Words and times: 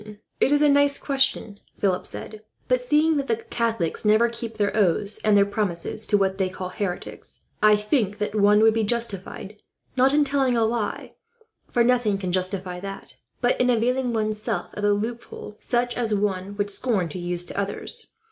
"It 0.39 0.51
is 0.51 0.63
a 0.63 0.67
nice 0.67 0.97
question," 0.97 1.59
Philip 1.77 2.07
said; 2.07 2.41
"but 2.67 2.81
seeing 2.81 3.17
that 3.17 3.27
the 3.27 3.35
Catholics 3.35 4.03
never 4.03 4.29
keep 4.29 4.57
their 4.57 4.75
oaths 4.75 5.19
and 5.23 5.37
their 5.37 5.45
promises 5.45 6.07
to 6.07 6.17
what 6.17 6.39
they 6.39 6.49
call 6.49 6.69
heretics, 6.69 7.41
I 7.61 7.75
think 7.75 8.17
that 8.17 8.33
one 8.33 8.61
would 8.61 8.73
be 8.73 8.83
justified, 8.83 9.61
not 9.95 10.11
in 10.11 10.23
telling 10.23 10.57
a 10.57 10.65
lie, 10.65 11.13
for 11.69 11.83
nothing 11.83 12.17
can 12.17 12.31
justify 12.31 12.79
that, 12.79 13.13
but 13.41 13.61
in 13.61 13.69
availing 13.69 14.11
one's 14.11 14.41
self 14.41 14.73
of 14.73 14.83
a 14.83 14.91
loophole 14.91 15.55
such 15.59 15.95
as 15.95 16.15
one 16.15 16.57
would 16.57 16.71
scorn 16.71 17.07
to 17.09 17.19
use, 17.19 17.45
to 17.45 17.55
others. 17.59 18.07